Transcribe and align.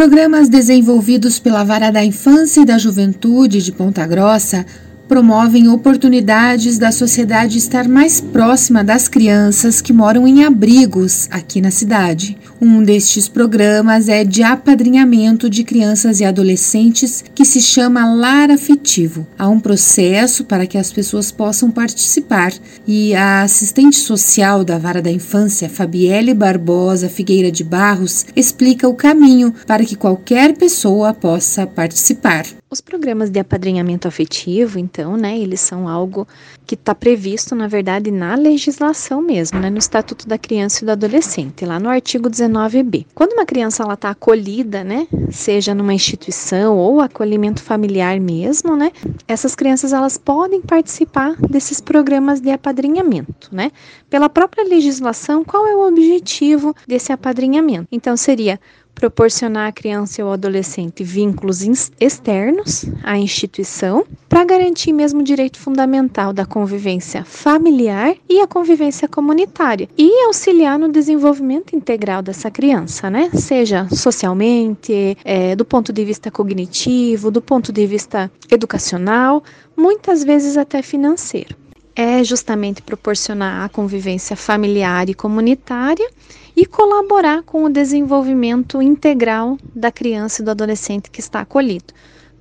Programas 0.00 0.48
desenvolvidos 0.48 1.38
pela 1.38 1.62
Vara 1.62 1.90
da 1.90 2.02
Infância 2.02 2.62
e 2.62 2.64
da 2.64 2.78
Juventude 2.78 3.60
de 3.60 3.70
Ponta 3.70 4.06
Grossa 4.06 4.64
promovem 5.06 5.68
oportunidades 5.68 6.78
da 6.78 6.90
sociedade 6.90 7.58
estar 7.58 7.86
mais 7.86 8.18
próxima 8.18 8.82
das 8.82 9.08
crianças 9.08 9.82
que 9.82 9.92
moram 9.92 10.26
em 10.26 10.42
abrigos 10.42 11.28
aqui 11.30 11.60
na 11.60 11.70
cidade. 11.70 12.38
Um 12.62 12.82
destes 12.82 13.26
programas 13.26 14.06
é 14.06 14.22
de 14.22 14.42
apadrinhamento 14.42 15.48
de 15.48 15.64
crianças 15.64 16.20
e 16.20 16.26
adolescentes 16.26 17.24
que 17.34 17.42
se 17.42 17.58
chama 17.58 18.14
Lar 18.14 18.50
Afetivo. 18.50 19.26
Há 19.38 19.48
um 19.48 19.58
processo 19.58 20.44
para 20.44 20.66
que 20.66 20.76
as 20.76 20.92
pessoas 20.92 21.32
possam 21.32 21.70
participar 21.70 22.52
e 22.86 23.14
a 23.14 23.40
assistente 23.44 23.96
social 23.96 24.62
da 24.62 24.76
Vara 24.76 25.00
da 25.00 25.10
Infância, 25.10 25.70
Fabielle 25.70 26.34
Barbosa 26.34 27.08
Figueira 27.08 27.50
de 27.50 27.64
Barros, 27.64 28.26
explica 28.36 28.86
o 28.86 28.94
caminho 28.94 29.54
para 29.66 29.82
que 29.82 29.96
qualquer 29.96 30.54
pessoa 30.54 31.14
possa 31.14 31.66
participar. 31.66 32.44
Os 32.70 32.80
programas 32.80 33.30
de 33.30 33.40
apadrinhamento 33.40 34.06
afetivo, 34.06 34.78
então, 34.78 35.16
né, 35.16 35.36
eles 35.36 35.60
são 35.60 35.88
algo 35.88 36.24
que 36.64 36.76
está 36.76 36.94
previsto, 36.94 37.56
na 37.56 37.66
verdade, 37.66 38.12
na 38.12 38.36
legislação 38.36 39.20
mesmo, 39.20 39.58
né, 39.58 39.68
no 39.68 39.78
Estatuto 39.78 40.28
da 40.28 40.38
Criança 40.38 40.84
e 40.84 40.86
do 40.86 40.92
Adolescente, 40.92 41.64
lá 41.64 41.80
no 41.80 41.88
artigo 41.88 42.30
19b. 42.50 43.06
Quando 43.14 43.32
uma 43.32 43.46
criança 43.46 43.82
ela 43.82 43.94
está 43.94 44.10
acolhida, 44.10 44.84
né, 44.84 45.06
seja 45.30 45.74
numa 45.74 45.94
instituição 45.94 46.76
ou 46.76 47.00
acolhimento 47.00 47.62
familiar 47.62 48.18
mesmo, 48.20 48.76
né, 48.76 48.92
essas 49.26 49.54
crianças 49.54 49.92
elas 49.92 50.18
podem 50.18 50.60
participar 50.60 51.34
desses 51.48 51.80
programas 51.80 52.40
de 52.40 52.50
apadrinhamento, 52.50 53.48
né. 53.52 53.70
Pela 54.08 54.28
própria 54.28 54.64
legislação, 54.64 55.44
qual 55.44 55.66
é 55.66 55.74
o 55.74 55.86
objetivo 55.86 56.74
desse 56.86 57.12
apadrinhamento? 57.12 57.86
Então, 57.92 58.16
seria 58.16 58.58
proporcionar 58.94 59.68
à 59.68 59.72
criança 59.72 60.24
ou 60.24 60.32
adolescente 60.32 61.02
vínculos 61.02 61.62
externos 61.98 62.84
à 63.02 63.18
instituição 63.18 64.04
para 64.28 64.44
garantir 64.44 64.92
mesmo 64.92 65.20
o 65.20 65.24
direito 65.24 65.58
fundamental 65.58 66.32
da 66.32 66.44
convivência 66.44 67.24
familiar 67.24 68.14
e 68.28 68.40
a 68.40 68.46
convivência 68.46 69.08
comunitária 69.08 69.88
e 69.96 70.24
auxiliar 70.26 70.78
no 70.78 70.90
desenvolvimento 70.90 71.74
integral 71.74 72.22
dessa 72.22 72.50
criança, 72.50 73.10
né? 73.10 73.30
Seja 73.34 73.88
socialmente, 73.90 75.16
é, 75.24 75.56
do 75.56 75.64
ponto 75.64 75.92
de 75.92 76.04
vista 76.04 76.30
cognitivo, 76.30 77.30
do 77.30 77.40
ponto 77.40 77.72
de 77.72 77.86
vista 77.86 78.30
educacional, 78.50 79.42
muitas 79.76 80.22
vezes 80.22 80.56
até 80.56 80.82
financeiro. 80.82 81.56
É 81.94 82.22
justamente 82.22 82.82
proporcionar 82.82 83.64
a 83.64 83.68
convivência 83.68 84.36
familiar 84.36 85.08
e 85.08 85.14
comunitária 85.14 86.08
e 86.56 86.64
colaborar 86.64 87.42
com 87.42 87.64
o 87.64 87.68
desenvolvimento 87.70 88.80
integral 88.80 89.58
da 89.74 89.90
criança 89.90 90.40
e 90.40 90.44
do 90.44 90.50
adolescente 90.50 91.10
que 91.10 91.20
está 91.20 91.40
acolhido, 91.40 91.92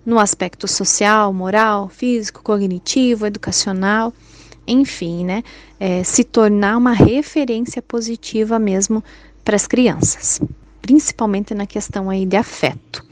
no 0.05 0.19
aspecto 0.19 0.67
social, 0.67 1.33
moral, 1.33 1.89
físico, 1.89 2.43
cognitivo, 2.43 3.25
educacional, 3.25 4.13
enfim, 4.67 5.25
né? 5.25 5.43
É, 5.79 6.03
se 6.03 6.23
tornar 6.23 6.77
uma 6.77 6.93
referência 6.93 7.81
positiva 7.81 8.59
mesmo 8.59 9.03
para 9.43 9.55
as 9.55 9.65
crianças, 9.65 10.39
principalmente 10.81 11.53
na 11.53 11.65
questão 11.65 12.09
aí 12.09 12.25
de 12.25 12.37
afeto 12.37 13.08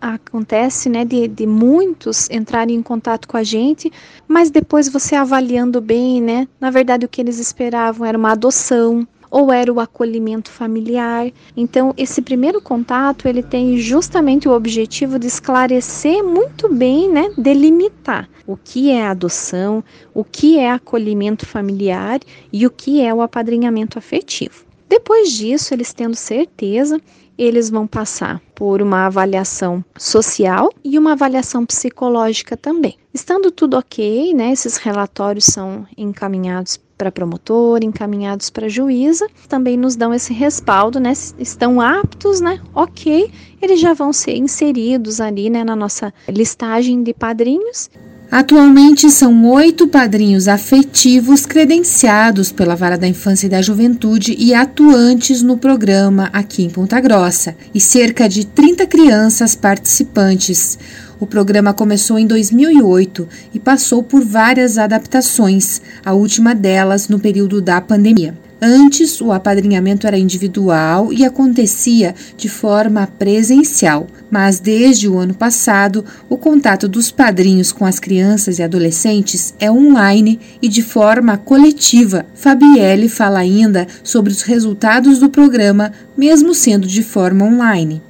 acontece, 0.00 0.88
né, 0.88 1.04
de, 1.04 1.28
de 1.28 1.46
muitos 1.46 2.28
entrarem 2.30 2.76
em 2.76 2.82
contato 2.82 3.26
com 3.26 3.36
a 3.36 3.42
gente, 3.42 3.92
mas 4.26 4.50
depois 4.50 4.88
você 4.88 5.14
avaliando 5.14 5.80
bem, 5.80 6.20
né, 6.20 6.48
na 6.60 6.70
verdade 6.70 7.04
o 7.04 7.08
que 7.08 7.20
eles 7.20 7.38
esperavam 7.38 8.06
era 8.06 8.16
uma 8.16 8.32
adoção, 8.32 9.06
ou 9.30 9.52
era 9.52 9.72
o 9.72 9.80
acolhimento 9.80 10.50
familiar. 10.50 11.30
Então, 11.56 11.92
esse 11.96 12.22
primeiro 12.22 12.60
contato, 12.60 13.28
ele 13.28 13.42
tem 13.42 13.76
justamente 13.78 14.48
o 14.48 14.52
objetivo 14.52 15.18
de 15.18 15.26
esclarecer 15.26 16.22
muito 16.24 16.72
bem, 16.72 17.10
né, 17.10 17.30
delimitar 17.36 18.28
o 18.46 18.56
que 18.56 18.90
é 18.90 19.06
adoção, 19.06 19.84
o 20.14 20.24
que 20.24 20.58
é 20.58 20.70
acolhimento 20.70 21.44
familiar 21.44 22.20
e 22.52 22.66
o 22.66 22.70
que 22.70 23.02
é 23.02 23.12
o 23.12 23.20
apadrinhamento 23.20 23.98
afetivo. 23.98 24.64
Depois 24.88 25.32
disso, 25.32 25.74
eles 25.74 25.92
tendo 25.92 26.16
certeza, 26.16 26.98
eles 27.38 27.70
vão 27.70 27.86
passar 27.86 28.42
por 28.54 28.82
uma 28.82 29.06
avaliação 29.06 29.84
social 29.96 30.70
e 30.84 30.98
uma 30.98 31.12
avaliação 31.12 31.64
psicológica 31.64 32.56
também. 32.56 32.96
Estando 33.14 33.50
tudo 33.52 33.78
ok, 33.78 34.34
né, 34.34 34.52
esses 34.52 34.76
relatórios 34.76 35.44
são 35.44 35.86
encaminhados 35.96 36.80
para 36.98 37.12
promotor, 37.12 37.84
encaminhados 37.84 38.50
para 38.50 38.68
juíza, 38.68 39.28
também 39.48 39.76
nos 39.76 39.94
dão 39.94 40.12
esse 40.12 40.34
respaldo, 40.34 40.98
né? 40.98 41.12
Estão 41.38 41.80
aptos, 41.80 42.40
né? 42.40 42.60
Ok, 42.74 43.30
eles 43.62 43.78
já 43.78 43.94
vão 43.94 44.12
ser 44.12 44.36
inseridos 44.36 45.20
ali, 45.20 45.48
né, 45.48 45.62
na 45.62 45.76
nossa 45.76 46.12
listagem 46.28 47.04
de 47.04 47.14
padrinhos. 47.14 47.88
Atualmente 48.30 49.10
são 49.10 49.46
oito 49.46 49.88
padrinhos 49.88 50.48
afetivos 50.48 51.46
credenciados 51.46 52.52
pela 52.52 52.76
Vara 52.76 52.98
da 52.98 53.08
Infância 53.08 53.46
e 53.46 53.48
da 53.48 53.62
Juventude 53.62 54.36
e 54.38 54.52
atuantes 54.52 55.40
no 55.40 55.56
programa 55.56 56.28
aqui 56.30 56.62
em 56.62 56.68
Ponta 56.68 57.00
Grossa, 57.00 57.56
e 57.74 57.80
cerca 57.80 58.28
de 58.28 58.46
30 58.46 58.86
crianças 58.86 59.54
participantes. 59.54 60.78
O 61.18 61.26
programa 61.26 61.72
começou 61.72 62.18
em 62.18 62.26
2008 62.26 63.26
e 63.54 63.58
passou 63.58 64.02
por 64.02 64.22
várias 64.22 64.76
adaptações, 64.76 65.80
a 66.04 66.12
última 66.12 66.54
delas 66.54 67.08
no 67.08 67.18
período 67.18 67.62
da 67.62 67.80
pandemia. 67.80 68.34
Antes, 68.60 69.20
o 69.20 69.30
apadrinhamento 69.30 70.06
era 70.06 70.18
individual 70.18 71.12
e 71.12 71.24
acontecia 71.24 72.14
de 72.36 72.48
forma 72.48 73.06
presencial, 73.06 74.08
mas 74.30 74.58
desde 74.58 75.08
o 75.08 75.16
ano 75.16 75.32
passado, 75.32 76.04
o 76.28 76.36
contato 76.36 76.88
dos 76.88 77.10
padrinhos 77.10 77.70
com 77.70 77.86
as 77.86 78.00
crianças 78.00 78.58
e 78.58 78.62
adolescentes 78.62 79.54
é 79.60 79.70
online 79.70 80.40
e 80.60 80.68
de 80.68 80.82
forma 80.82 81.36
coletiva. 81.38 82.26
Fabielle 82.34 83.08
fala 83.08 83.38
ainda 83.38 83.86
sobre 84.02 84.32
os 84.32 84.42
resultados 84.42 85.20
do 85.20 85.30
programa, 85.30 85.92
mesmo 86.16 86.52
sendo 86.52 86.86
de 86.86 87.02
forma 87.02 87.44
online 87.44 88.02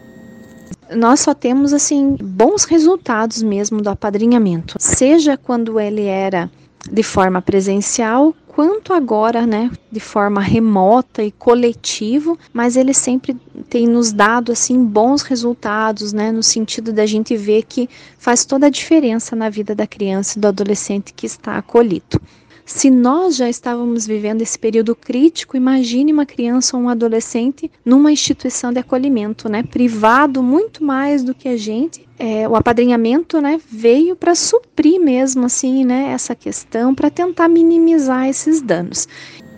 nós 0.94 1.20
só 1.20 1.34
temos 1.34 1.72
assim 1.74 2.16
bons 2.18 2.64
resultados 2.64 3.42
mesmo 3.42 3.82
do 3.82 3.90
apadrinhamento, 3.90 4.76
seja 4.78 5.36
quando 5.36 5.78
ele 5.78 6.04
era 6.04 6.50
de 6.90 7.02
forma 7.02 7.42
presencial, 7.42 8.34
quanto 8.58 8.92
agora, 8.92 9.46
né, 9.46 9.70
de 9.88 10.00
forma 10.00 10.40
remota 10.40 11.22
e 11.22 11.30
coletivo, 11.30 12.36
mas 12.52 12.76
ele 12.76 12.92
sempre 12.92 13.36
tem 13.70 13.86
nos 13.86 14.10
dado 14.12 14.50
assim 14.50 14.84
bons 14.84 15.22
resultados, 15.22 16.12
né, 16.12 16.32
no 16.32 16.42
sentido 16.42 16.92
da 16.92 17.06
gente 17.06 17.36
ver 17.36 17.62
que 17.62 17.88
faz 18.18 18.44
toda 18.44 18.66
a 18.66 18.68
diferença 18.68 19.36
na 19.36 19.48
vida 19.48 19.76
da 19.76 19.86
criança 19.86 20.36
e 20.36 20.40
do 20.40 20.48
adolescente 20.48 21.14
que 21.14 21.24
está 21.24 21.56
acolhido. 21.56 22.20
Se 22.68 22.90
nós 22.90 23.34
já 23.34 23.48
estávamos 23.48 24.06
vivendo 24.06 24.42
esse 24.42 24.58
período 24.58 24.94
crítico, 24.94 25.56
imagine 25.56 26.12
uma 26.12 26.26
criança 26.26 26.76
ou 26.76 26.82
um 26.82 26.88
adolescente 26.90 27.70
numa 27.82 28.12
instituição 28.12 28.70
de 28.70 28.78
acolhimento, 28.78 29.48
né, 29.48 29.62
privado 29.62 30.42
muito 30.42 30.84
mais 30.84 31.24
do 31.24 31.34
que 31.34 31.48
a 31.48 31.56
gente. 31.56 32.06
É, 32.18 32.46
o 32.46 32.54
apadrinhamento, 32.54 33.40
né, 33.40 33.58
veio 33.70 34.14
para 34.14 34.34
suprir 34.34 35.00
mesmo 35.00 35.46
assim, 35.46 35.82
né, 35.82 36.10
essa 36.12 36.34
questão, 36.34 36.94
para 36.94 37.08
tentar 37.08 37.48
minimizar 37.48 38.28
esses 38.28 38.60
danos. 38.60 39.08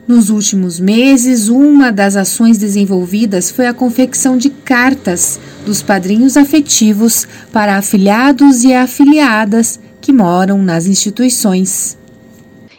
Nos 0.07 0.31
últimos 0.31 0.79
meses, 0.79 1.49
uma 1.49 1.91
das 1.91 2.15
ações 2.15 2.59
desenvolvidas 2.59 3.51
foi 3.51 3.67
a 3.67 3.75
confecção 3.75 4.39
de 4.39 4.51
cartas 4.51 5.41
dos 5.67 5.83
padrinhos 5.83 6.37
afetivos 6.37 7.27
para 7.53 7.77
afiliados 7.77 8.63
e 8.63 8.73
afiliadas 8.73 9.81
que 10.01 10.13
moram 10.13 10.63
nas 10.63 10.87
instituições. 10.87 11.99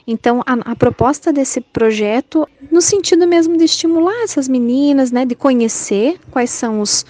Então, 0.06 0.42
a, 0.46 0.72
a, 0.72 0.76
proposta 0.76 1.32
desse 1.32 1.62
projeto, 1.62 2.48
no 2.72 2.82
sentido 2.82 3.28
mesmo 3.28 3.58
de 3.58 3.66
estimular 3.66 4.24
essas 4.24 4.48
meninas, 4.48 5.12
né, 5.12 5.26
de 5.26 5.36
conhecer 5.36 6.20
quais 6.32 6.50
são 6.50 6.82
os, 6.82 7.06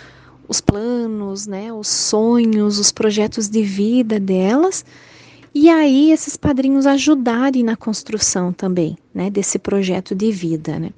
os 0.48 0.60
planos, 0.60 1.48
né, 1.48 1.72
os 1.72 1.88
sonhos, 1.88 2.80
os 2.80 2.92
projetos 2.92 3.50
de 3.50 3.64
vida 3.64 4.20
delas, 4.20 4.84
e 5.54 5.70
aí 5.70 6.12
esses 6.12 6.38
padrinhos 6.38 6.86
ajudarem 6.86 7.64
na 7.64 7.76
construção 7.76 8.54
também, 8.54 8.98
né, 9.14 9.30
desse 9.30 9.58
projeto 9.58 10.14
de 10.14 10.32
vida, 10.32 10.80
né. 10.80 10.92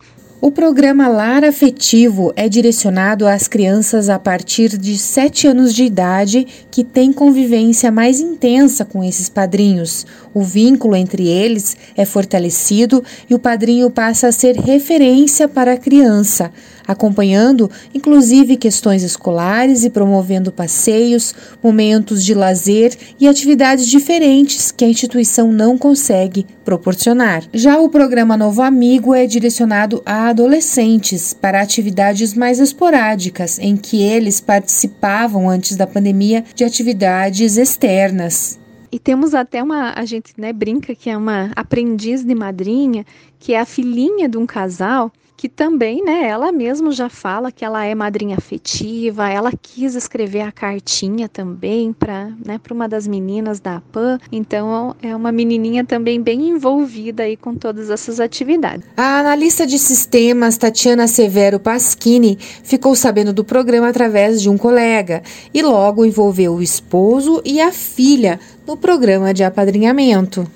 O 0.46 0.52
programa 0.52 1.08
Lar 1.08 1.46
Afetivo 1.46 2.34
é 2.36 2.50
direcionado 2.50 3.26
às 3.26 3.48
crianças 3.48 4.10
a 4.10 4.20
partir 4.20 4.78
de 4.78 4.98
7 4.98 5.48
anos 5.48 5.74
de 5.74 5.86
idade 5.86 6.46
que 6.70 6.84
têm 6.84 7.14
convivência 7.14 7.90
mais 7.90 8.20
intensa 8.20 8.84
com 8.84 9.02
esses 9.02 9.30
padrinhos. 9.30 10.06
O 10.34 10.44
vínculo 10.44 10.98
entre 10.98 11.30
eles 11.30 11.78
é 11.96 12.04
fortalecido 12.04 13.02
e 13.30 13.34
o 13.34 13.40
padrinho 13.40 13.90
passa 13.90 14.28
a 14.28 14.32
ser 14.34 14.58
referência 14.58 15.48
para 15.48 15.76
a 15.76 15.78
criança. 15.78 16.52
Acompanhando 16.88 17.70
inclusive 17.94 18.58
questões 18.58 19.04
escolares 19.04 19.84
e 19.84 19.90
promovendo 19.90 20.52
passeios, 20.52 21.34
momentos 21.62 22.24
de 22.24 22.34
lazer 22.34 22.98
e 23.20 23.28
atividades 23.28 23.88
diferentes 23.88 24.72
que 24.72 24.86
a 24.86 24.88
instituição 24.88 25.52
não 25.52 25.78
consegue 25.78 26.46
proporcionar. 26.64 27.44
Já 27.54 27.80
o 27.80 27.90
programa 27.90 28.38
Novo 28.38 28.62
Amigo 28.62 29.14
é 29.14 29.26
direcionado 29.26 30.02
a 30.06 30.30
adolescentes 30.30 31.34
para 31.34 31.62
atividades 31.62 32.34
mais 32.34 32.60
esporádicas, 32.60 33.60
em 33.60 33.76
que 33.76 34.02
eles 34.02 34.40
participavam 34.40 35.50
antes 35.50 35.76
da 35.76 35.88
pandemia 35.88 36.44
de 36.56 36.64
atividades 36.64 37.58
externas. 37.58 38.60
E 38.92 39.00
temos 39.00 39.34
até 39.34 39.64
uma, 39.64 39.92
a 39.96 40.06
gente 40.06 40.34
né, 40.38 40.54
brinca 40.54 40.94
que 40.94 41.10
é 41.10 41.18
uma 41.18 41.52
aprendiz 41.56 42.24
de 42.24 42.36
madrinha, 42.36 43.04
que 43.40 43.54
é 43.54 43.60
a 43.60 43.66
filhinha 43.66 44.30
de 44.30 44.38
um 44.38 44.46
casal 44.46 45.12
que 45.36 45.50
também, 45.50 46.04
né, 46.04 46.28
ela 46.28 46.52
mesma 46.52 46.92
já 46.92 47.10
fala 47.10 47.52
que 47.52 47.66
ela 47.66 47.84
é 47.84 47.94
madrinha 47.94 48.38
afetiva, 48.38 49.30
ela 49.30 49.52
quis 49.52 49.96
escrever 49.96 50.42
a 50.42 50.52
cartinha 50.52 51.28
também 51.28 51.92
para 51.92 52.32
né, 52.46 52.60
uma 52.72 52.88
das 52.88 53.08
meninas 53.08 53.60
da 53.60 53.78
APAN, 53.78 54.20
então 54.32 54.96
é 55.02 55.16
uma 55.16 55.32
menininha 55.32 55.84
também 55.84 56.22
bem 56.22 56.50
envolvida 56.50 57.24
aí 57.24 57.38
com 57.38 57.56
todas 57.56 57.90
essas 57.90 58.20
atividades. 58.20 58.86
A 58.98 59.20
analista 59.20 59.68
de 59.68 59.78
sistemas 59.78 60.58
Tatiana 60.58 61.08
Severo 61.08 61.60
Paschini 61.60 62.38
ficou 62.40 62.96
sabendo 62.96 63.32
do 63.32 63.44
programa 63.44 63.90
através 63.90 64.42
de 64.42 64.50
um 64.50 64.58
colega 64.58 65.22
e 65.54 65.62
logo 65.62 66.06
envolveu 66.06 66.56
o 66.56 66.62
esposo 66.62 67.42
e 67.46 67.62
a 67.62 67.72
filha 67.72 68.40
no 68.66 68.76
programa 68.76 69.34
de 69.34 69.44
apadrinhamento. 69.44 70.48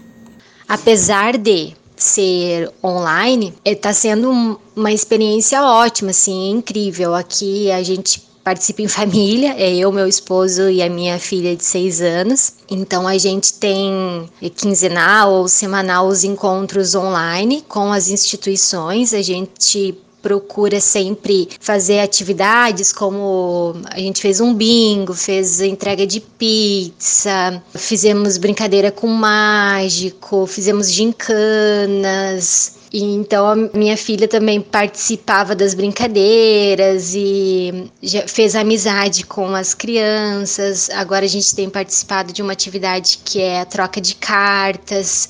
Apesar 0.67 1.37
de 1.37 1.76
ser 2.03 2.71
online, 2.83 3.53
está 3.63 3.93
sendo 3.93 4.59
uma 4.75 4.91
experiência 4.91 5.61
ótima, 5.63 6.11
assim, 6.11 6.51
incrível. 6.51 7.13
Aqui 7.13 7.71
a 7.71 7.81
gente 7.83 8.21
participa 8.43 8.81
em 8.81 8.87
família, 8.89 9.55
é 9.57 9.75
eu, 9.75 9.91
meu 9.91 10.07
esposo 10.07 10.69
e 10.69 10.81
a 10.81 10.89
minha 10.89 11.19
filha 11.19 11.55
de 11.55 11.63
seis 11.63 12.01
anos. 12.01 12.53
Então 12.69 13.07
a 13.07 13.17
gente 13.17 13.53
tem 13.53 14.29
quinzenal 14.55 15.33
ou 15.33 15.47
semanal 15.47 16.07
os 16.07 16.23
encontros 16.23 16.95
online 16.95 17.63
com 17.67 17.91
as 17.91 18.09
instituições. 18.09 19.13
A 19.13 19.21
gente 19.21 19.97
procura 20.21 20.79
sempre 20.79 21.47
fazer 21.59 21.99
atividades 21.99 22.91
como 22.91 23.75
a 23.89 23.99
gente 23.99 24.21
fez 24.21 24.39
um 24.41 24.53
bingo, 24.53 25.13
fez 25.13 25.61
entrega 25.61 26.05
de 26.05 26.19
pizza, 26.19 27.61
fizemos 27.75 28.37
brincadeira 28.37 28.91
com 28.91 29.07
mágico, 29.07 30.45
fizemos 30.47 30.91
gincanas. 30.91 32.77
E 32.91 33.03
então 33.03 33.45
a 33.45 33.55
minha 33.77 33.97
filha 33.97 34.27
também 34.27 34.61
participava 34.61 35.53
das 35.53 35.73
brincadeiras 35.73 37.13
e 37.13 37.91
fez 38.27 38.55
amizade 38.55 39.25
com 39.25 39.53
as 39.53 39.73
crianças. 39.73 40.89
Agora 40.91 41.25
a 41.25 41.29
gente 41.29 41.53
tem 41.53 41.69
participado 41.69 42.31
de 42.31 42.41
uma 42.41 42.53
atividade 42.53 43.19
que 43.23 43.41
é 43.41 43.61
a 43.61 43.65
troca 43.65 43.99
de 43.99 44.15
cartas. 44.15 45.29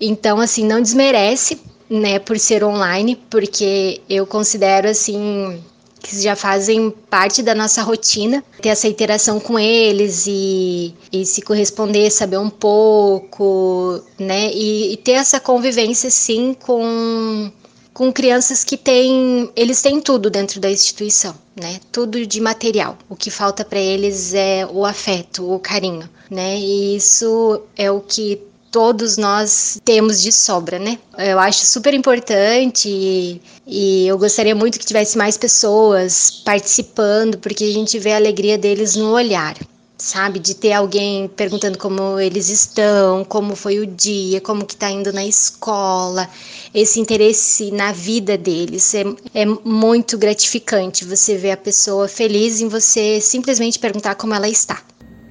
Então, 0.00 0.38
assim, 0.40 0.64
não 0.64 0.80
desmerece 0.80 1.58
né, 1.88 2.18
por 2.18 2.38
ser 2.38 2.62
online, 2.64 3.16
porque 3.30 4.00
eu 4.08 4.26
considero 4.26 4.88
assim 4.88 5.62
que 6.00 6.22
já 6.22 6.36
fazem 6.36 6.90
parte 7.10 7.42
da 7.42 7.54
nossa 7.54 7.82
rotina, 7.82 8.42
ter 8.62 8.68
essa 8.68 8.86
interação 8.86 9.40
com 9.40 9.58
eles 9.58 10.26
e, 10.26 10.94
e 11.12 11.26
se 11.26 11.42
corresponder, 11.42 12.10
saber 12.10 12.38
um 12.38 12.50
pouco, 12.50 14.00
né, 14.18 14.50
e, 14.52 14.92
e 14.92 14.96
ter 14.96 15.12
essa 15.12 15.40
convivência 15.40 16.10
sim 16.10 16.54
com 16.54 17.50
com 17.98 18.12
crianças 18.12 18.62
que 18.62 18.76
têm, 18.76 19.50
eles 19.56 19.82
têm 19.82 20.00
tudo 20.00 20.30
dentro 20.30 20.60
da 20.60 20.70
instituição, 20.70 21.34
né? 21.60 21.80
Tudo 21.90 22.24
de 22.24 22.40
material. 22.40 22.96
O 23.08 23.16
que 23.16 23.28
falta 23.28 23.64
para 23.64 23.80
eles 23.80 24.32
é 24.34 24.64
o 24.64 24.84
afeto, 24.84 25.52
o 25.52 25.58
carinho, 25.58 26.08
né? 26.30 26.56
E 26.60 26.94
isso 26.94 27.60
é 27.76 27.90
o 27.90 28.00
que 28.00 28.40
todos 28.70 29.16
nós 29.16 29.80
temos 29.84 30.20
de 30.20 30.32
sobra, 30.32 30.78
né? 30.78 30.98
Eu 31.16 31.38
acho 31.38 31.64
super 31.66 31.94
importante 31.94 32.88
e, 32.88 33.40
e, 33.66 34.06
eu 34.06 34.18
gostaria 34.18 34.54
muito 34.54 34.78
que 34.78 34.86
tivesse 34.86 35.16
mais 35.16 35.36
pessoas 35.36 36.42
participando, 36.44 37.38
porque 37.38 37.64
a 37.64 37.72
gente 37.72 37.98
vê 37.98 38.12
a 38.12 38.16
alegria 38.16 38.58
deles 38.58 38.94
no 38.94 39.12
olhar, 39.12 39.56
sabe? 39.96 40.38
De 40.38 40.54
ter 40.54 40.72
alguém 40.72 41.28
perguntando 41.28 41.78
como 41.78 42.18
eles 42.20 42.48
estão, 42.48 43.24
como 43.24 43.56
foi 43.56 43.78
o 43.78 43.86
dia, 43.86 44.40
como 44.40 44.66
que 44.66 44.76
tá 44.76 44.90
indo 44.90 45.12
na 45.12 45.24
escola, 45.24 46.28
esse 46.74 47.00
interesse 47.00 47.70
na 47.70 47.92
vida 47.92 48.36
deles 48.36 48.94
é, 48.94 49.04
é 49.34 49.46
muito 49.46 50.18
gratificante. 50.18 51.04
Você 51.04 51.36
ver 51.36 51.52
a 51.52 51.56
pessoa 51.56 52.06
feliz 52.06 52.60
em 52.60 52.68
você 52.68 53.20
simplesmente 53.20 53.78
perguntar 53.78 54.14
como 54.14 54.34
ela 54.34 54.48
está. 54.48 54.82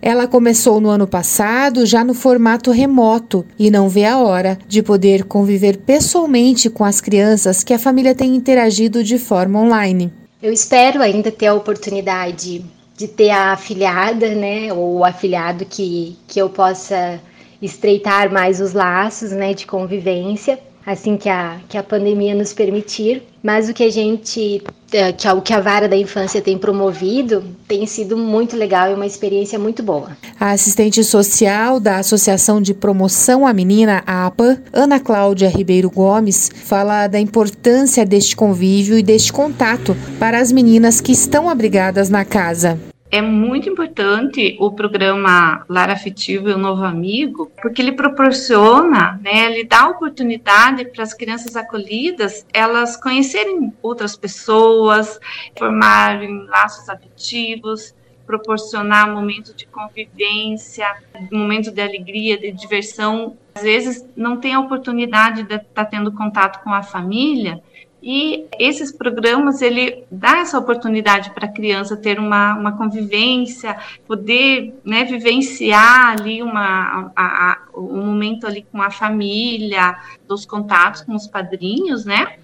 Ela 0.07 0.25
começou 0.25 0.79
no 0.79 0.87
ano 0.87 1.05
passado, 1.05 1.85
já 1.85 2.01
no 2.01 2.13
formato 2.13 2.71
remoto, 2.71 3.45
e 3.59 3.69
não 3.69 3.89
vê 3.89 4.05
a 4.05 4.17
hora 4.17 4.57
de 4.65 4.81
poder 4.81 5.25
conviver 5.25 5.79
pessoalmente 5.79 6.69
com 6.69 6.85
as 6.85 7.01
crianças 7.01 7.61
que 7.61 7.73
a 7.73 7.77
família 7.77 8.15
tem 8.15 8.33
interagido 8.33 9.03
de 9.03 9.19
forma 9.19 9.59
online. 9.59 10.09
Eu 10.41 10.53
espero 10.53 11.01
ainda 11.01 11.29
ter 11.29 11.47
a 11.47 11.53
oportunidade 11.53 12.63
de 12.95 13.07
ter 13.09 13.31
a 13.31 13.51
afilhada, 13.51 14.33
né, 14.33 14.71
ou 14.71 14.99
o 14.99 15.03
afilhado 15.03 15.65
que, 15.65 16.15
que 16.25 16.39
eu 16.39 16.49
possa 16.49 17.19
estreitar 17.61 18.31
mais 18.31 18.61
os 18.61 18.71
laços, 18.71 19.31
né, 19.31 19.53
de 19.53 19.67
convivência 19.67 20.57
assim 20.87 21.17
que 21.17 21.27
a, 21.27 21.57
que 21.67 21.77
a 21.77 21.83
pandemia 21.83 22.33
nos 22.33 22.53
permitir. 22.53 23.21
Mas 23.43 23.67
o 23.67 23.73
que 23.73 23.83
a 23.83 23.89
gente, 23.89 24.63
é, 24.91 25.11
que 25.11 25.27
o 25.27 25.41
que 25.41 25.53
a 25.53 25.59
Vara 25.59 25.87
da 25.87 25.97
Infância 25.97 26.41
tem 26.41 26.57
promovido, 26.57 27.43
tem 27.67 27.85
sido 27.85 28.17
muito 28.17 28.55
legal 28.55 28.89
e 28.89 28.93
uma 28.93 29.05
experiência 29.05 29.59
muito 29.59 29.83
boa. 29.83 30.17
A 30.39 30.51
assistente 30.51 31.03
social 31.03 31.79
da 31.79 31.97
Associação 31.97 32.61
de 32.61 32.73
Promoção 32.73 33.45
à 33.45 33.53
Menina, 33.53 34.01
APA, 34.05 34.61
Ana 34.71 34.99
Cláudia 34.99 35.49
Ribeiro 35.49 35.89
Gomes, 35.89 36.49
fala 36.63 37.07
da 37.07 37.19
importância 37.19 38.05
deste 38.05 38.35
convívio 38.35 38.97
e 38.97 39.03
deste 39.03 39.33
contato 39.33 39.95
para 40.17 40.39
as 40.39 40.51
meninas 40.51 41.01
que 41.01 41.11
estão 41.11 41.49
abrigadas 41.49 42.09
na 42.09 42.23
casa 42.23 42.79
é 43.09 43.21
muito 43.21 43.69
importante 43.69 44.57
o 44.59 44.71
programa 44.71 45.65
Lar 45.69 45.89
Afetivo 45.89 46.49
e 46.49 46.53
o 46.53 46.57
Novo 46.57 46.83
Amigo, 46.83 47.51
porque 47.61 47.81
ele 47.81 47.93
proporciona, 47.93 49.19
né, 49.23 49.45
ele 49.51 49.63
dá 49.63 49.87
oportunidade 49.87 50.85
para 50.85 51.03
as 51.03 51.13
crianças 51.13 51.55
acolhidas 51.55 52.45
elas 52.53 52.97
conhecerem 52.97 53.73
outras 53.81 54.15
pessoas, 54.17 55.19
formarem 55.57 56.45
laços 56.47 56.89
afetivos, 56.89 57.95
proporcionar 58.25 59.09
momentos 59.09 59.55
de 59.55 59.65
convivência, 59.65 60.85
momentos 61.31 61.71
de 61.71 61.81
alegria, 61.81 62.37
de 62.37 62.51
diversão. 62.51 63.37
Às 63.55 63.63
vezes 63.63 64.05
não 64.17 64.37
tem 64.37 64.53
a 64.53 64.59
oportunidade 64.59 65.43
de 65.43 65.55
estar 65.55 65.65
tá 65.73 65.85
tendo 65.85 66.11
contato 66.11 66.61
com 66.61 66.73
a 66.73 66.83
família, 66.83 67.63
e 68.09 68.47
esses 68.57 68.89
programas, 68.89 69.61
ele 69.61 70.05
dá 70.09 70.37
essa 70.37 70.57
oportunidade 70.57 71.31
para 71.31 71.45
a 71.45 71.51
criança 71.51 71.97
ter 71.97 72.17
uma, 72.19 72.57
uma 72.57 72.77
convivência, 72.77 73.75
poder 74.07 74.79
né, 74.85 75.03
vivenciar 75.03 76.11
ali 76.11 76.41
uma, 76.41 77.11
a, 77.13 77.51
a, 77.51 77.57
um 77.75 78.05
momento 78.05 78.47
ali 78.47 78.65
com 78.71 78.81
a 78.81 78.89
família, 78.89 79.97
dos 80.25 80.45
contatos 80.45 81.01
com 81.01 81.15
os 81.15 81.27
padrinhos, 81.27 82.05
né? 82.05 82.37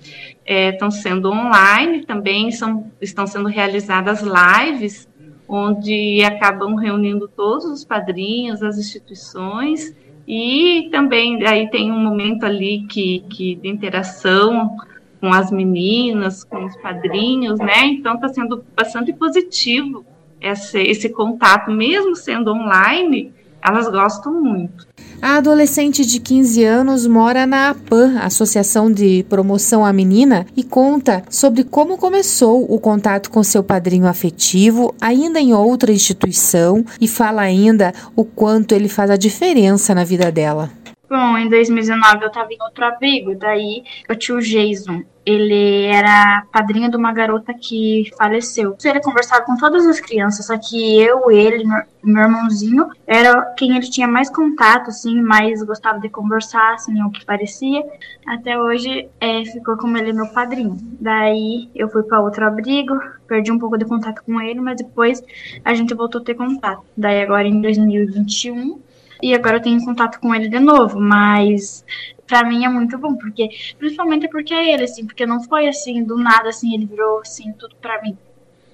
Estão 0.46 0.90
é, 0.90 0.92
sendo 0.92 1.32
online, 1.32 2.06
também 2.06 2.52
são, 2.52 2.92
estão 3.00 3.26
sendo 3.26 3.48
realizadas 3.48 4.22
lives, 4.22 5.08
onde 5.48 6.26
acabam 6.26 6.76
reunindo 6.76 7.26
todos 7.30 7.64
os 7.64 7.86
padrinhos, 7.86 8.62
as 8.62 8.78
instituições, 8.78 9.96
e 10.28 10.90
também 10.92 11.42
aí 11.48 11.70
tem 11.70 11.90
um 11.90 12.00
momento 12.00 12.46
ali 12.46 12.86
que, 12.90 13.24
que 13.30 13.56
de 13.56 13.70
interação 13.70 14.76
com 15.24 15.32
as 15.32 15.50
meninas, 15.52 16.44
com 16.44 16.66
os 16.66 16.76
padrinhos, 16.76 17.58
né? 17.58 17.86
Então 17.86 18.16
está 18.16 18.28
sendo 18.28 18.62
bastante 18.76 19.14
positivo 19.14 20.06
esse, 20.42 20.82
esse 20.82 21.08
contato, 21.08 21.72
mesmo 21.72 22.14
sendo 22.14 22.52
online, 22.52 23.32
elas 23.62 23.88
gostam 23.88 24.34
muito. 24.34 24.86
A 25.22 25.38
adolescente 25.38 26.06
de 26.06 26.20
15 26.20 26.66
anos 26.66 27.08
mora 27.08 27.48
na 27.48 27.70
APAN, 27.70 28.20
Associação 28.20 28.92
de 28.92 29.26
Promoção 29.30 29.86
à 29.86 29.94
Menina, 29.94 30.46
e 30.58 30.62
conta 30.62 31.24
sobre 31.30 31.64
como 31.64 31.98
começou 31.98 32.70
o 32.70 32.78
contato 32.78 33.32
com 33.32 33.42
seu 33.44 33.64
padrinho 33.64 34.08
afetivo, 34.08 34.94
ainda 35.00 35.40
em 35.40 35.54
outra 35.54 35.94
instituição, 35.94 36.84
e 37.00 37.08
fala 37.08 37.44
ainda 37.44 37.94
o 38.14 38.26
quanto 38.26 38.76
ele 38.76 38.90
faz 38.90 39.10
a 39.10 39.16
diferença 39.16 39.96
na 39.96 40.04
vida 40.04 40.30
dela 40.30 40.83
Bom, 41.14 41.38
em 41.38 41.48
2019 41.48 42.26
eu 42.26 42.32
tava 42.32 42.52
em 42.52 42.58
outro 42.60 42.84
abrigo, 42.84 43.36
daí 43.36 43.84
o 44.10 44.16
tio 44.16 44.40
Jason, 44.40 45.04
ele 45.24 45.86
era 45.86 46.44
padrinho 46.52 46.90
de 46.90 46.98
uma 46.98 47.14
garota 47.14 47.54
que 47.54 48.10
faleceu. 48.18 48.76
Ele 48.84 49.00
conversava 49.00 49.46
com 49.46 49.56
todas 49.56 49.86
as 49.86 50.00
crianças, 50.00 50.48
só 50.48 50.58
que 50.58 51.00
eu, 51.00 51.30
ele, 51.30 51.66
meu 52.04 52.24
irmãozinho, 52.24 52.90
era 53.06 53.42
quem 53.56 53.78
ele 53.78 53.88
tinha 53.88 54.08
mais 54.08 54.28
contato, 54.28 54.90
assim, 54.90 55.22
mais 55.22 55.62
gostava 55.62 56.00
de 56.00 56.10
conversar, 56.10 56.74
assim, 56.74 57.00
o 57.04 57.12
que 57.12 57.24
parecia. 57.24 57.86
Até 58.26 58.58
hoje, 58.58 59.08
é, 59.22 59.46
ficou 59.46 59.78
como 59.78 59.96
ele 59.96 60.14
meu 60.14 60.30
padrinho. 60.30 60.78
Daí 61.00 61.70
eu 61.76 61.90
fui 61.90 62.02
para 62.02 62.22
outro 62.22 62.44
abrigo, 62.44 63.00
perdi 63.28 63.52
um 63.52 63.60
pouco 63.60 63.78
de 63.78 63.86
contato 63.86 64.24
com 64.26 64.42
ele, 64.42 64.60
mas 64.60 64.78
depois 64.78 65.24
a 65.64 65.76
gente 65.76 65.94
voltou 65.94 66.22
a 66.22 66.24
ter 66.24 66.34
contato. 66.34 66.84
Daí 66.98 67.22
agora 67.22 67.48
em 67.48 67.62
2021 67.62 68.82
e 69.24 69.34
agora 69.34 69.56
eu 69.56 69.62
tenho 69.62 69.84
contato 69.86 70.20
com 70.20 70.36
ele 70.36 70.50
de 70.50 70.60
novo, 70.60 71.00
mas 71.00 71.86
para 72.28 72.44
mim 72.44 72.66
é 72.66 72.70
muito 72.70 72.98
bom, 72.98 73.16
porque 73.16 73.50
principalmente 73.80 74.28
porque 74.28 74.54
é 74.54 74.74
ele 74.74 74.84
assim, 74.84 75.06
porque 75.06 75.26
não 75.26 75.42
foi 75.42 75.68
assim 75.68 76.04
do 76.04 76.18
nada 76.18 76.50
assim, 76.50 76.74
ele 76.74 76.86
virou 76.86 77.20
assim 77.20 77.54
tudo 77.54 77.74
para 77.78 78.02
mim. 78.02 78.18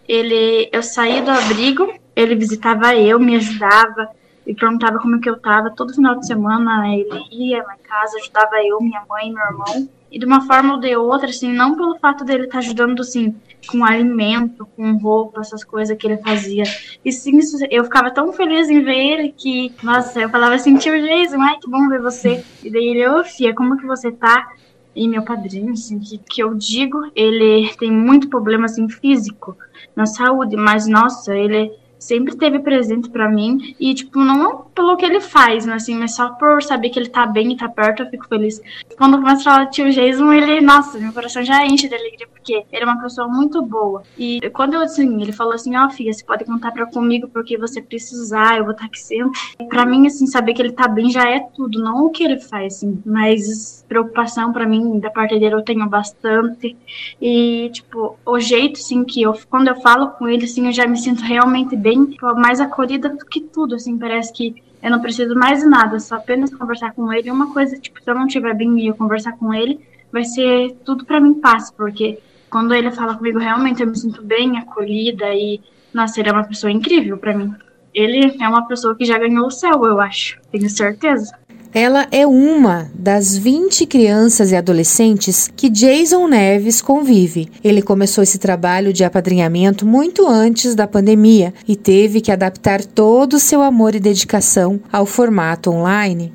Ele 0.07 0.67
eu 0.73 0.81
saí 0.81 1.21
do 1.21 1.29
abrigo, 1.29 1.93
ele 2.15 2.33
visitava 2.35 2.95
eu, 2.95 3.19
me 3.19 3.35
ajudava, 3.35 4.09
e 4.47 4.55
perguntava 4.55 4.97
como 4.97 5.21
que 5.21 5.29
eu 5.29 5.39
tava. 5.39 5.69
Todo 5.69 5.93
final 5.93 6.15
de 6.15 6.25
semana 6.25 6.91
ele 6.91 7.23
ia 7.31 7.61
na 7.61 7.77
casa, 7.77 8.17
ajudava 8.17 8.55
eu, 8.65 8.81
minha 8.81 9.05
mãe, 9.07 9.31
meu 9.31 9.45
irmão. 9.45 9.89
E 10.11 10.17
de 10.17 10.25
uma 10.25 10.41
forma 10.41 10.73
ou 10.73 10.79
de 10.79 10.95
outra, 10.95 11.29
assim, 11.29 11.51
não 11.51 11.75
pelo 11.75 11.97
fato 11.99 12.23
dele 12.23 12.43
estar 12.43 12.53
tá 12.53 12.59
ajudando, 12.59 13.01
assim, 13.01 13.35
com 13.67 13.85
alimento, 13.85 14.67
com 14.75 14.97
roupa, 14.97 15.41
essas 15.41 15.63
coisas 15.63 15.95
que 15.97 16.07
ele 16.07 16.17
fazia. 16.17 16.63
E 17.03 17.11
sim, 17.11 17.39
eu 17.69 17.83
ficava 17.83 18.11
tão 18.11 18.33
feliz 18.33 18.69
em 18.69 18.81
ver 18.81 18.97
ele 18.97 19.33
que, 19.35 19.73
nossa, 19.83 20.21
eu 20.21 20.29
falava 20.29 20.55
assim, 20.55 20.77
tio 20.77 20.93
Jason, 20.93 21.41
ai, 21.41 21.57
que 21.61 21.69
bom 21.69 21.87
ver 21.89 22.01
você. 22.01 22.43
E 22.63 22.69
daí 22.69 22.87
ele, 22.87 23.07
ô, 23.07 23.23
Fia, 23.23 23.53
como 23.53 23.77
que 23.77 23.85
você 23.85 24.11
tá? 24.11 24.47
E 24.95 25.07
meu 25.07 25.23
padrinho, 25.23 25.73
assim, 25.73 25.99
que, 25.99 26.17
que 26.17 26.41
eu 26.41 26.55
digo, 26.55 27.11
ele 27.15 27.69
tem 27.79 27.91
muito 27.91 28.29
problema, 28.29 28.65
assim, 28.65 28.89
físico 28.89 29.55
na 29.95 30.05
saúde, 30.05 30.55
mas, 30.55 30.87
nossa, 30.87 31.35
ele 31.35 31.71
sempre 31.99 32.35
teve 32.37 32.59
presente 32.59 33.09
para 33.09 33.29
mim 33.29 33.75
e 33.77 33.93
tipo 33.93 34.19
não 34.19 34.65
pelo 34.79 34.95
que 34.95 35.05
ele 35.05 35.19
faz, 35.19 35.65
mas 35.65 35.83
assim, 35.83 35.95
mas 35.95 36.15
só 36.15 36.29
por 36.29 36.63
saber 36.63 36.89
que 36.89 36.97
ele 36.97 37.09
tá 37.09 37.25
bem 37.25 37.51
e 37.51 37.57
tá 37.57 37.67
perto, 37.67 38.03
eu 38.03 38.09
fico 38.09 38.25
feliz. 38.29 38.61
Quando 38.97 39.15
eu 39.15 39.19
começo 39.21 39.41
a 39.41 39.51
falar 39.51 39.65
tio 39.67 39.91
Jason, 39.91 40.31
ele, 40.31 40.61
nossa, 40.61 40.97
meu 40.97 41.11
coração 41.11 41.43
já 41.43 41.65
enche 41.65 41.89
de 41.89 41.95
alegria 41.95 42.27
porque 42.27 42.63
ele 42.71 42.83
é 42.83 42.85
uma 42.85 43.01
pessoa 43.01 43.27
muito 43.27 43.61
boa. 43.61 44.03
E 44.17 44.39
quando 44.51 44.75
eu 44.75 44.81
assim, 44.81 45.21
ele 45.21 45.33
falou 45.33 45.53
assim, 45.53 45.75
ó, 45.75 45.85
oh, 45.85 45.89
filha, 45.89 46.13
você 46.13 46.23
pode 46.23 46.45
contar 46.45 46.71
para 46.71 46.85
comigo 46.85 47.27
porque 47.27 47.57
você 47.57 47.81
precisar, 47.81 48.57
eu 48.57 48.63
vou 48.63 48.71
estar 48.71 48.85
aqui 48.85 48.99
sempre. 48.99 49.37
Para 49.67 49.85
mim 49.85 50.07
assim, 50.07 50.25
saber 50.25 50.53
que 50.53 50.61
ele 50.61 50.71
tá 50.71 50.87
bem 50.87 51.11
já 51.11 51.29
é 51.29 51.41
tudo, 51.55 51.83
não 51.83 52.05
o 52.05 52.09
que 52.09 52.23
ele 52.23 52.39
faz 52.39 52.75
assim, 52.75 53.01
mas 53.05 53.85
preocupação 53.87 54.53
para 54.53 54.65
mim 54.65 54.99
da 54.99 55.09
parte 55.09 55.37
dele 55.37 55.55
eu 55.55 55.63
tenho 55.63 55.85
bastante. 55.89 56.77
E 57.21 57.69
tipo, 57.73 58.17
o 58.25 58.39
jeito 58.39 58.79
assim 58.79 59.03
que 59.03 59.21
eu 59.21 59.37
quando 59.49 59.67
eu 59.67 59.75
falo 59.81 60.11
com 60.11 60.27
ele 60.27 60.45
assim, 60.45 60.67
eu 60.67 60.73
já 60.73 60.87
me 60.87 60.97
sinto 60.97 61.21
realmente 61.21 61.75
bem 61.75 61.89
bem 61.89 62.05
tipo, 62.05 62.33
mais 62.35 62.59
acolhida 62.59 63.09
do 63.09 63.25
que 63.25 63.41
tudo, 63.41 63.75
assim, 63.75 63.97
parece 63.97 64.31
que 64.31 64.68
eu 64.81 64.91
não 64.91 65.01
preciso 65.01 65.35
mais 65.35 65.59
de 65.59 65.65
nada, 65.65 65.99
só 65.99 66.15
apenas 66.15 66.53
conversar 66.53 66.93
com 66.93 67.11
ele. 67.11 67.31
Uma 67.31 67.53
coisa, 67.53 67.77
tipo, 67.77 68.01
se 68.01 68.09
eu 68.09 68.15
não 68.15 68.27
estiver 68.27 68.55
bem 68.55 68.79
e 68.79 68.87
eu 68.87 68.95
conversar 68.95 69.33
com 69.33 69.53
ele, 69.53 69.79
vai 70.11 70.23
ser 70.23 70.75
tudo 70.85 71.05
para 71.05 71.19
mim 71.19 71.35
paz, 71.35 71.71
porque 71.71 72.19
quando 72.49 72.73
ele 72.73 72.91
fala 72.91 73.15
comigo, 73.15 73.39
realmente 73.39 73.81
eu 73.81 73.87
me 73.87 73.97
sinto 73.97 74.23
bem 74.23 74.57
acolhida 74.57 75.33
e, 75.33 75.61
nossa, 75.93 76.19
ele 76.19 76.29
é 76.29 76.31
uma 76.31 76.45
pessoa 76.45 76.71
incrível 76.71 77.17
para 77.17 77.37
mim. 77.37 77.53
Ele 77.93 78.35
é 78.39 78.47
uma 78.47 78.67
pessoa 78.67 78.95
que 78.95 79.05
já 79.05 79.17
ganhou 79.17 79.47
o 79.47 79.51
céu, 79.51 79.85
eu 79.85 79.99
acho, 79.99 80.39
tenho 80.51 80.69
certeza. 80.69 81.37
Ela 81.71 82.07
é 82.11 82.25
uma 82.25 82.89
das 82.95 83.37
20 83.37 83.85
crianças 83.85 84.51
e 84.51 84.55
adolescentes 84.55 85.47
que 85.55 85.69
Jason 85.69 86.27
Neves 86.27 86.81
convive. 86.81 87.47
Ele 87.63 87.83
começou 87.83 88.23
esse 88.23 88.39
trabalho 88.39 88.91
de 88.91 89.03
apadrinhamento 89.03 89.85
muito 89.85 90.27
antes 90.27 90.73
da 90.73 90.87
pandemia 90.87 91.53
e 91.67 91.75
teve 91.75 92.21
que 92.21 92.31
adaptar 92.31 92.83
todo 92.83 93.33
o 93.33 93.39
seu 93.39 93.61
amor 93.61 93.93
e 93.93 93.99
dedicação 93.99 94.79
ao 94.91 95.05
formato 95.05 95.69
online. 95.69 96.33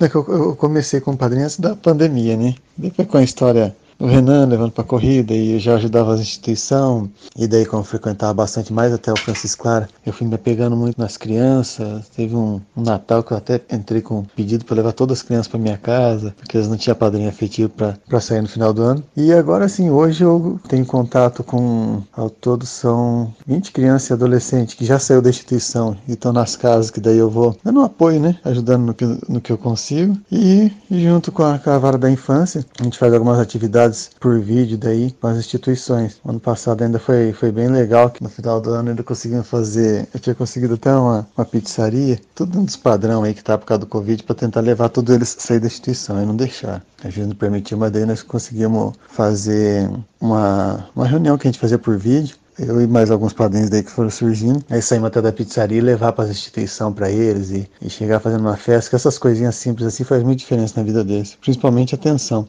É 0.00 0.06
eu 0.06 0.56
comecei 0.56 1.00
com 1.00 1.16
padrinhos 1.16 1.56
da 1.56 1.76
pandemia, 1.76 2.36
né? 2.36 2.54
Depois 2.76 3.06
com 3.06 3.18
a 3.18 3.22
história 3.22 3.76
o 3.98 4.06
Renan 4.06 4.46
levando 4.46 4.72
para 4.72 4.84
corrida 4.84 5.34
e 5.34 5.52
eu 5.52 5.58
já 5.58 5.74
ajudava 5.74 6.14
as 6.14 6.20
instituições. 6.20 7.10
E 7.36 7.46
daí, 7.46 7.64
como 7.66 7.80
eu 7.80 7.86
frequentava 7.86 8.34
bastante 8.34 8.72
mais 8.72 8.92
até 8.92 9.12
o 9.12 9.16
Francis 9.16 9.54
Clara, 9.54 9.88
eu 10.04 10.12
fui 10.12 10.26
me 10.26 10.36
pegando 10.38 10.76
muito 10.76 11.00
nas 11.00 11.16
crianças. 11.16 12.08
Teve 12.14 12.34
um, 12.34 12.60
um 12.76 12.82
Natal 12.82 13.22
que 13.22 13.32
eu 13.32 13.36
até 13.36 13.60
entrei 13.70 14.00
com 14.00 14.20
um 14.20 14.24
pedido 14.24 14.64
para 14.64 14.76
levar 14.76 14.92
todas 14.92 15.18
as 15.18 15.22
crianças 15.22 15.48
para 15.48 15.58
minha 15.58 15.78
casa, 15.78 16.34
porque 16.36 16.56
eles 16.56 16.68
não 16.68 16.76
tinham 16.76 16.96
padrinho 16.96 17.28
afetivo 17.28 17.70
para 17.70 18.20
sair 18.20 18.42
no 18.42 18.48
final 18.48 18.72
do 18.72 18.82
ano. 18.82 19.02
E 19.16 19.32
agora 19.32 19.68
sim, 19.68 19.90
hoje 19.90 20.24
eu 20.24 20.60
tenho 20.68 20.84
contato 20.84 21.42
com, 21.42 22.02
ao 22.12 22.30
todo 22.30 22.66
são 22.66 23.32
20 23.46 23.72
crianças 23.72 24.10
e 24.10 24.12
adolescentes 24.12 24.74
que 24.74 24.84
já 24.84 24.98
saiu 24.98 25.22
da 25.22 25.30
instituição 25.30 25.96
e 26.08 26.12
estão 26.12 26.32
nas 26.32 26.56
casas, 26.56 26.90
que 26.90 27.00
daí 27.00 27.18
eu 27.18 27.30
vou 27.30 27.56
dando 27.64 27.80
apoio, 27.80 28.20
né? 28.20 28.38
Ajudando 28.44 28.82
no 28.86 28.94
que, 28.94 29.04
no 29.28 29.40
que 29.40 29.52
eu 29.52 29.58
consigo. 29.58 30.16
E, 30.30 30.70
e 30.90 31.02
junto 31.02 31.30
com 31.32 31.42
a, 31.42 31.58
com 31.58 31.70
a 31.70 31.78
vara 31.78 31.98
da 31.98 32.10
infância, 32.10 32.64
a 32.80 32.84
gente 32.84 32.98
faz 32.98 33.12
algumas 33.12 33.38
atividades 33.38 33.83
atividades 33.84 34.10
por 34.18 34.40
vídeo 34.40 34.78
daí 34.78 35.14
com 35.20 35.26
as 35.26 35.38
instituições. 35.38 36.20
Ano 36.24 36.40
passado 36.40 36.82
ainda 36.82 36.98
foi, 36.98 37.32
foi 37.32 37.52
bem 37.52 37.68
legal, 37.68 38.10
que 38.10 38.22
no 38.22 38.28
final 38.28 38.60
do 38.60 38.70
ano 38.70 38.90
ainda 38.90 39.02
conseguimos 39.02 39.46
fazer, 39.46 40.08
eu 40.12 40.20
tinha 40.20 40.34
conseguido 40.34 40.74
até 40.74 40.94
uma, 40.94 41.26
uma 41.36 41.44
pizzaria, 41.44 42.18
tudo 42.34 42.60
dos 42.62 42.76
padrão 42.76 43.22
aí 43.22 43.34
que 43.34 43.44
tá 43.44 43.58
por 43.58 43.66
causa 43.66 43.80
do 43.80 43.86
Covid, 43.86 44.22
para 44.22 44.34
tentar 44.34 44.60
levar 44.60 44.88
tudo 44.88 45.14
eles 45.14 45.36
sair 45.38 45.60
da 45.60 45.66
instituição 45.66 46.22
e 46.22 46.26
não 46.26 46.36
deixar. 46.36 46.82
A 47.02 47.10
gente 47.10 47.26
não 47.26 47.36
permitiu, 47.36 47.78
mas 47.78 47.92
daí 47.92 48.06
nós 48.06 48.22
conseguimos 48.22 48.94
fazer 49.08 49.90
uma, 50.20 50.88
uma 50.94 51.06
reunião 51.06 51.36
que 51.36 51.46
a 51.46 51.50
gente 51.50 51.60
fazia 51.60 51.78
por 51.78 51.96
vídeo, 51.98 52.36
eu 52.56 52.80
e 52.80 52.86
mais 52.86 53.10
alguns 53.10 53.32
padrinhos 53.32 53.68
daí 53.68 53.82
que 53.82 53.90
foram 53.90 54.10
surgindo. 54.10 54.64
Aí 54.70 54.80
saímos 54.80 55.08
até 55.08 55.20
da 55.20 55.32
pizzaria 55.32 55.78
e 55.78 55.80
levar 55.80 56.12
para 56.12 56.24
a 56.24 56.30
instituição 56.30 56.92
para 56.92 57.10
eles 57.10 57.50
e, 57.50 57.68
e, 57.82 57.90
chegar 57.90 58.20
fazendo 58.20 58.42
uma 58.42 58.56
festa, 58.56 58.90
que 58.90 58.96
essas 58.96 59.18
coisinhas 59.18 59.56
simples 59.56 59.88
assim 59.88 60.04
faz 60.04 60.22
muita 60.22 60.38
diferença 60.38 60.74
na 60.76 60.86
vida 60.86 61.02
deles, 61.02 61.36
principalmente 61.40 61.96
atenção. 61.96 62.48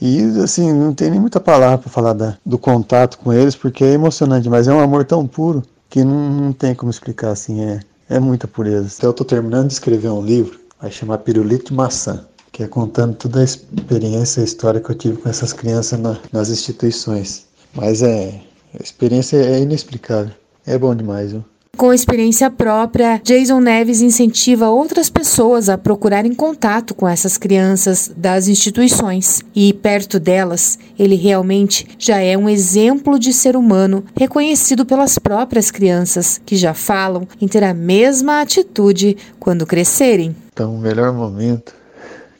E 0.00 0.22
assim, 0.42 0.72
não 0.72 0.94
tem 0.94 1.10
nem 1.10 1.20
muita 1.20 1.40
palavra 1.40 1.78
para 1.78 1.90
falar 1.90 2.12
da, 2.12 2.36
do 2.46 2.56
contato 2.56 3.18
com 3.18 3.32
eles, 3.32 3.56
porque 3.56 3.84
é 3.84 3.92
emocionante, 3.92 4.48
mas 4.48 4.68
é 4.68 4.72
um 4.72 4.80
amor 4.80 5.04
tão 5.04 5.26
puro 5.26 5.62
que 5.90 6.04
não, 6.04 6.30
não 6.30 6.52
tem 6.52 6.74
como 6.74 6.90
explicar 6.90 7.30
assim, 7.30 7.60
é, 7.62 7.80
é 8.08 8.20
muita 8.20 8.46
pureza. 8.46 8.94
Então 8.96 9.08
eu 9.08 9.12
estou 9.12 9.26
terminando 9.26 9.66
de 9.66 9.72
escrever 9.72 10.10
um 10.10 10.22
livro, 10.22 10.58
vai 10.80 10.90
chamar 10.90 11.18
Pirulito 11.18 11.70
de 11.70 11.74
Maçã, 11.74 12.24
que 12.52 12.62
é 12.62 12.68
contando 12.68 13.14
toda 13.14 13.40
a 13.40 13.44
experiência, 13.44 14.40
a 14.40 14.44
história 14.44 14.80
que 14.80 14.90
eu 14.90 14.94
tive 14.94 15.16
com 15.16 15.28
essas 15.28 15.52
crianças 15.52 15.98
na, 15.98 16.16
nas 16.32 16.48
instituições. 16.48 17.46
Mas 17.74 18.02
é, 18.02 18.40
a 18.78 18.82
experiência 18.82 19.36
é 19.36 19.60
inexplicável, 19.60 20.32
é 20.64 20.78
bom 20.78 20.94
demais, 20.94 21.32
viu? 21.32 21.44
Com 21.76 21.92
experiência 21.92 22.50
própria, 22.50 23.20
Jason 23.22 23.60
Neves 23.60 24.00
incentiva 24.00 24.68
outras 24.68 25.08
pessoas 25.08 25.68
a 25.68 25.78
procurarem 25.78 26.34
contato 26.34 26.92
com 26.92 27.08
essas 27.08 27.38
crianças 27.38 28.10
das 28.16 28.48
instituições. 28.48 29.42
E 29.54 29.72
perto 29.72 30.18
delas, 30.18 30.76
ele 30.98 31.14
realmente 31.14 31.86
já 31.96 32.18
é 32.18 32.36
um 32.36 32.48
exemplo 32.48 33.18
de 33.18 33.32
ser 33.32 33.56
humano 33.56 34.04
reconhecido 34.16 34.84
pelas 34.84 35.18
próprias 35.18 35.70
crianças, 35.70 36.40
que 36.44 36.56
já 36.56 36.74
falam 36.74 37.28
em 37.40 37.46
ter 37.46 37.62
a 37.62 37.72
mesma 37.72 38.40
atitude 38.40 39.16
quando 39.38 39.66
crescerem. 39.66 40.34
Então, 40.52 40.74
o 40.74 40.78
melhor 40.78 41.12
momento 41.12 41.74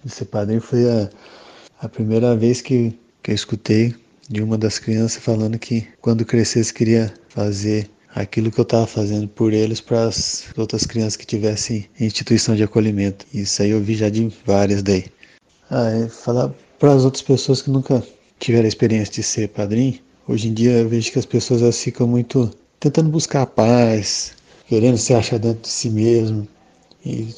de 0.04 0.10
ser 0.10 0.24
padrinho 0.24 0.60
foi 0.60 0.88
a, 0.88 1.08
a 1.80 1.88
primeira 1.88 2.36
vez 2.36 2.60
que, 2.60 2.98
que 3.22 3.30
eu 3.30 3.34
escutei 3.34 3.94
de 4.28 4.42
uma 4.42 4.58
das 4.58 4.78
crianças 4.78 5.22
falando 5.22 5.58
que 5.58 5.86
quando 6.00 6.24
crescesse 6.24 6.74
queria 6.74 7.12
fazer 7.28 7.88
aquilo 8.14 8.50
que 8.50 8.58
eu 8.58 8.62
estava 8.62 8.86
fazendo 8.86 9.28
por 9.28 9.52
eles 9.52 9.80
para 9.80 10.04
as 10.04 10.46
outras 10.56 10.84
crianças 10.86 11.16
que 11.16 11.26
tivessem 11.26 11.86
instituição 12.00 12.54
de 12.54 12.62
acolhimento. 12.62 13.26
Isso 13.32 13.62
aí 13.62 13.70
eu 13.70 13.80
vi 13.80 13.94
já 13.94 14.08
de 14.08 14.30
várias 14.44 14.82
daí. 14.82 15.06
Ah, 15.70 15.90
é 15.90 16.08
falar 16.08 16.52
para 16.78 16.92
as 16.92 17.04
outras 17.04 17.22
pessoas 17.22 17.60
que 17.60 17.70
nunca 17.70 18.02
tiveram 18.38 18.64
a 18.64 18.68
experiência 18.68 19.14
de 19.14 19.22
ser 19.22 19.48
padrinho, 19.48 19.98
hoje 20.26 20.48
em 20.48 20.54
dia 20.54 20.72
eu 20.72 20.88
vejo 20.88 21.10
que 21.12 21.18
as 21.18 21.26
pessoas 21.26 21.60
elas 21.60 21.82
ficam 21.82 22.06
muito 22.06 22.50
tentando 22.78 23.10
buscar 23.10 23.42
a 23.42 23.46
paz, 23.46 24.32
querendo 24.68 24.96
se 24.96 25.12
achar 25.12 25.38
dentro 25.38 25.62
de 25.62 25.68
si 25.68 25.90
mesmo. 25.90 26.46
E 27.04 27.34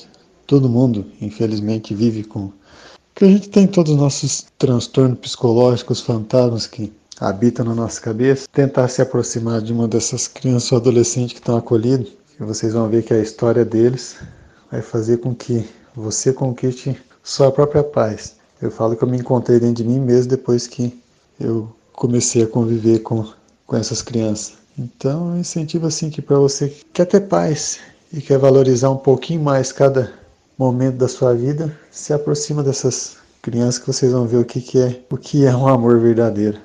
todo 0.47 0.69
mundo, 0.69 1.07
infelizmente, 1.21 1.95
vive 1.95 2.25
com 2.25 2.53
que 3.15 3.25
a 3.25 3.29
gente 3.29 3.49
tem 3.49 3.67
todos 3.67 3.93
os 3.93 3.99
nossos 3.99 4.47
transtornos 4.59 5.19
psicológicos, 5.19 6.00
fantasmas 6.00 6.67
que 6.67 6.93
habita 7.21 7.62
na 7.62 7.75
nossa 7.75 8.00
cabeça, 8.00 8.49
tentar 8.50 8.89
se 8.89 9.03
aproximar 9.03 9.61
de 9.61 9.73
uma 9.73 9.87
dessas 9.87 10.27
crianças 10.27 10.73
ou 10.73 10.79
adolescentes 10.79 11.35
que 11.35 11.41
estão 11.41 11.57
acolhidos, 11.57 12.12
e 12.41 12.43
vocês 12.43 12.73
vão 12.73 12.89
ver 12.89 13.03
que 13.03 13.12
a 13.12 13.21
história 13.21 13.65
deles 13.65 14.17
vai 14.73 14.81
fazer 14.81 15.19
com 15.19 15.35
que 15.35 15.69
você 15.95 16.33
conquiste 16.33 16.97
sua 17.23 17.53
própria 17.53 17.85
paz. 17.85 18.37
Eu 18.62 18.71
falo 18.71 18.97
que 18.97 19.05
eu 19.05 19.09
me 19.09 19.19
encontrei 19.19 19.61
dentro 19.61 19.83
de 19.83 19.85
mim 19.85 20.00
mesmo 20.00 20.31
depois 20.31 20.67
que 20.67 20.99
eu 21.39 21.71
comecei 21.93 22.43
a 22.43 22.47
conviver 22.47 23.00
com, 23.00 23.27
com 23.67 23.77
essas 23.77 24.00
crianças. 24.00 24.55
Então, 24.79 25.35
eu 25.35 25.41
incentivo 25.41 25.87
assim 25.87 26.09
que 26.09 26.23
para 26.23 26.39
você 26.39 26.69
que 26.69 26.85
quer 26.93 27.05
ter 27.05 27.21
paz 27.21 27.79
e 28.11 28.21
quer 28.23 28.39
valorizar 28.39 28.91
um 28.91 28.97
pouquinho 28.97 29.43
mais 29.43 29.73
cada 29.73 30.11
momento 30.57 30.97
da 30.97 31.09
sua 31.09 31.35
vida, 31.35 31.77
se 31.91 32.12
aproxima 32.12 32.62
dessas 32.62 33.17
crianças 33.43 33.79
que 33.79 33.87
vocês 33.87 34.12
vão 34.12 34.27
ver 34.27 34.39
o 34.39 34.45
que, 34.45 34.61
que 34.61 34.79
é 34.79 35.00
o 35.11 35.17
que 35.17 35.45
é 35.45 35.55
um 35.55 35.69
amor 35.69 35.99
verdadeiro. 35.99 36.59